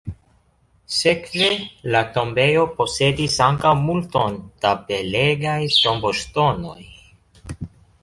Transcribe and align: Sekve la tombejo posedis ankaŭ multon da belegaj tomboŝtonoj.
Sekve 0.99 1.49
la 1.95 2.01
tombejo 2.15 2.65
posedis 2.81 3.37
ankaŭ 3.49 3.75
multon 3.85 4.41
da 4.65 4.75
belegaj 4.89 5.63
tomboŝtonoj. 5.79 6.83